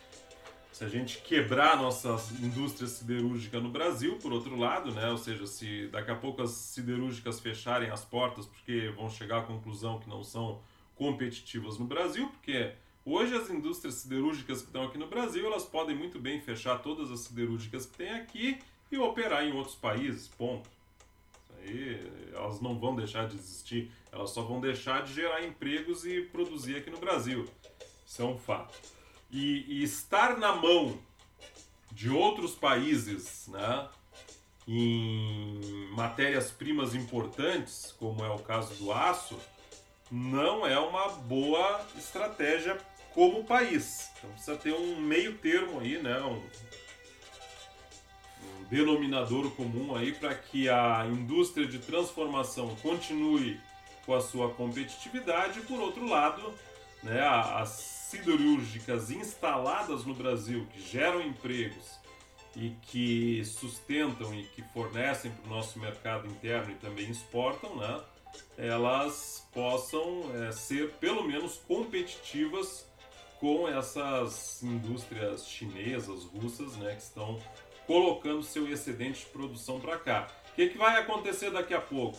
se 0.74 0.84
a 0.84 0.90
gente 0.90 1.20
quebrar 1.20 1.74
a 1.74 1.76
nossa 1.76 2.18
indústria 2.42 2.88
siderúrgica 2.88 3.60
no 3.60 3.70
Brasil, 3.70 4.18
por 4.18 4.34
outro 4.34 4.58
lado, 4.58 4.92
né? 4.92 5.10
ou 5.10 5.18
seja, 5.18 5.46
se 5.46 5.88
daqui 5.88 6.10
a 6.10 6.16
pouco 6.16 6.42
as 6.42 6.50
siderúrgicas 6.50 7.40
fecharem 7.40 7.92
as 7.92 8.04
portas 8.04 8.48
porque 8.48 8.92
vão 8.96 9.08
chegar 9.08 9.38
à 9.38 9.42
conclusão 9.44 10.00
que 10.00 10.10
não 10.10 10.24
são 10.24 10.60
competitivas 10.96 11.78
no 11.78 11.86
Brasil, 11.86 12.28
porque 12.28 12.74
Hoje 13.06 13.36
as 13.36 13.50
indústrias 13.50 13.96
siderúrgicas 13.96 14.62
que 14.62 14.68
estão 14.68 14.84
aqui 14.84 14.98
no 14.98 15.08
Brasil, 15.08 15.46
elas 15.46 15.66
podem 15.66 15.94
muito 15.94 16.18
bem 16.18 16.40
fechar 16.40 16.78
todas 16.78 17.12
as 17.12 17.20
siderúrgicas 17.20 17.86
que 17.86 17.98
tem 17.98 18.12
aqui 18.12 18.60
e 18.90 18.98
operar 18.98 19.44
em 19.44 19.52
outros 19.52 19.76
países, 19.76 20.30
ponto. 20.30 20.70
Isso 21.42 21.54
aí, 21.60 22.12
elas 22.34 22.62
não 22.62 22.80
vão 22.80 22.96
deixar 22.96 23.28
de 23.28 23.36
existir, 23.36 23.92
elas 24.10 24.30
só 24.30 24.42
vão 24.42 24.62
deixar 24.62 25.04
de 25.04 25.14
gerar 25.14 25.44
empregos 25.44 26.06
e 26.06 26.22
produzir 26.22 26.78
aqui 26.78 26.90
no 26.90 26.98
Brasil. 26.98 27.46
Isso 28.06 28.22
é 28.22 28.26
um 28.26 28.38
fato. 28.38 28.80
E, 29.34 29.66
e 29.68 29.84
estar 29.84 30.38
na 30.38 30.56
mão 30.56 30.98
de 31.92 32.10
outros 32.10 32.54
países, 32.54 33.48
né, 33.48 33.90
em 34.68 35.90
matérias-primas 35.96 36.94
importantes, 36.96 37.94
como 38.00 38.24
é 38.24 38.30
o 38.30 38.40
caso 38.40 38.76
do 38.76 38.94
aço, 38.94 39.38
não 40.12 40.66
é 40.66 40.78
uma 40.78 41.10
boa 41.10 41.86
estratégia 41.98 42.78
como 43.14 43.44
país. 43.44 44.12
Então 44.18 44.30
precisa 44.32 44.56
ter 44.56 44.74
um 44.74 44.98
meio 44.98 45.38
termo 45.38 45.80
aí, 45.80 46.02
né? 46.02 46.20
Um, 46.22 46.44
um 48.44 48.64
denominador 48.70 49.52
comum 49.52 49.96
aí 49.96 50.14
para 50.14 50.34
que 50.36 50.70
a 50.70 51.06
indústria 51.08 51.68
de 51.68 51.80
transformação 51.80 52.76
continue 52.78 53.60
com 54.06 54.14
a 54.14 54.22
sua 54.22 54.54
competitividade 54.54 55.60
e 55.60 55.64
por 55.64 55.80
outro 55.80 56.06
lado, 56.06 56.54
né, 57.02 57.22
as 57.22 58.03
siderúrgicas 58.14 59.10
instaladas 59.10 60.06
no 60.06 60.14
Brasil 60.14 60.68
que 60.72 60.82
geram 60.82 61.20
empregos 61.22 62.00
e 62.56 62.70
que 62.84 63.44
sustentam 63.44 64.34
e 64.36 64.44
que 64.44 64.62
fornecem 64.72 65.32
para 65.32 65.46
o 65.52 65.56
nosso 65.56 65.80
mercado 65.80 66.28
interno 66.28 66.72
e 66.72 66.76
também 66.76 67.10
exportam, 67.10 67.76
né, 67.76 68.02
elas 68.56 69.48
possam 69.52 70.32
é, 70.36 70.52
ser 70.52 70.92
pelo 70.94 71.24
menos 71.24 71.58
competitivas 71.68 72.86
com 73.40 73.68
essas 73.68 74.62
indústrias 74.62 75.48
chinesas, 75.48 76.24
russas, 76.26 76.76
né, 76.78 76.94
que 76.94 77.02
estão 77.02 77.42
colocando 77.88 78.44
seu 78.44 78.72
excedente 78.72 79.22
de 79.22 79.26
produção 79.32 79.80
para 79.80 79.98
cá. 79.98 80.28
O 80.52 80.56
que, 80.56 80.70
que, 80.70 80.78
vai 80.78 81.02
acontecer 81.02 81.50
daqui 81.50 81.74
a 81.74 81.82
pouco? 81.82 82.18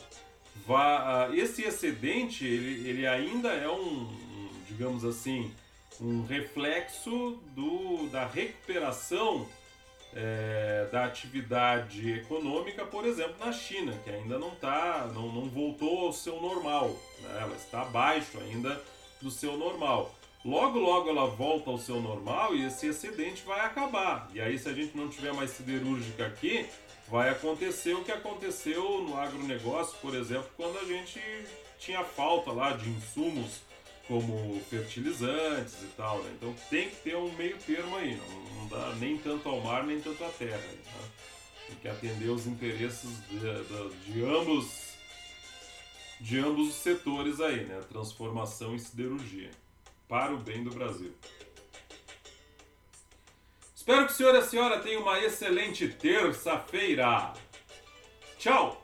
Vai, 0.67 1.31
uh, 1.31 1.35
esse 1.35 1.63
excedente 1.63 2.45
ele, 2.45 2.89
ele 2.89 3.07
ainda 3.07 3.49
é 3.51 3.69
um, 3.69 4.03
um, 4.03 4.51
digamos 4.69 5.05
assim, 5.05 5.53
um 6.01 6.25
reflexo 6.27 7.39
do, 7.55 8.09
da 8.09 8.27
recuperação 8.27 9.47
é, 10.15 10.89
da 10.93 11.05
atividade 11.05 12.13
econômica, 12.13 12.85
por 12.85 13.05
exemplo, 13.05 13.35
na 13.45 13.53
China, 13.53 13.93
que 14.05 14.11
ainda 14.11 14.39
não 14.39 14.51
tá, 14.53 15.11
não, 15.13 15.31
não 15.33 15.49
voltou 15.49 16.07
ao 16.07 16.13
seu 16.13 16.41
normal, 16.41 16.89
né? 17.21 17.39
ela 17.41 17.57
está 17.57 17.83
abaixo 17.83 18.39
ainda 18.39 18.81
do 19.21 19.31
seu 19.31 19.57
normal. 19.57 20.15
Logo, 20.45 20.79
logo 20.79 21.09
ela 21.09 21.27
volta 21.27 21.71
ao 21.71 21.79
seu 21.79 22.01
normal 22.01 22.55
e 22.55 22.67
esse 22.67 22.87
excedente 22.87 23.43
vai 23.45 23.61
acabar. 23.61 24.31
E 24.35 24.41
aí, 24.41 24.59
se 24.59 24.69
a 24.69 24.75
gente 24.75 24.95
não 24.97 25.09
tiver 25.09 25.33
mais 25.33 25.51
siderúrgica 25.51 26.27
aqui, 26.27 26.69
vai 27.09 27.31
acontecer 27.31 27.95
o 27.95 28.05
que 28.05 28.13
aconteceu 28.13 29.03
no 29.03 29.19
agronegócio, 29.19 29.97
por 30.03 30.15
exemplo, 30.15 30.51
quando 30.57 30.79
a 30.79 30.85
gente 30.85 31.19
tinha 31.79 32.05
falta 32.05 32.53
lá 32.53 32.73
de 32.73 32.89
insumos 32.91 33.63
como 34.07 34.61
fertilizantes 34.69 35.83
e 35.83 35.87
tal. 35.97 36.23
Né? 36.23 36.33
Então 36.37 36.55
tem 36.71 36.89
que 36.89 36.97
ter 36.97 37.17
um 37.17 37.33
meio 37.33 37.57
termo 37.59 37.97
aí, 37.97 38.17
não, 38.17 38.41
não 38.57 38.69
dá 38.69 38.95
nem 38.97 39.19
tanto 39.19 39.49
ao 39.49 39.61
mar 39.61 39.85
nem 39.85 40.01
tanto 40.01 40.23
à 40.25 40.29
terra. 40.29 40.57
Né? 40.57 40.79
Tem 41.69 41.77
que 41.77 41.89
atender 41.89 42.29
os 42.29 42.47
interesses 42.47 43.11
de, 43.29 43.39
de, 43.39 44.13
de 44.13 44.25
ambos 44.25 44.95
de 46.21 46.39
ambos 46.39 46.69
os 46.69 46.75
setores 46.77 47.41
aí, 47.41 47.65
né? 47.65 47.81
Transformação 47.89 48.75
e 48.75 48.79
siderurgia 48.79 49.51
para 50.09 50.33
o 50.33 50.39
bem 50.39 50.63
do 50.63 50.71
Brasil. 50.71 51.13
Espero 53.75 54.07
que 54.07 54.13
o 54.13 54.15
senhor 54.15 54.35
e 54.35 54.39
a 54.39 54.43
senhora 54.43 54.81
tenham 54.81 55.03
uma 55.03 55.19
excelente 55.21 55.89
terça-feira. 55.89 57.35
Tchau! 58.39 58.84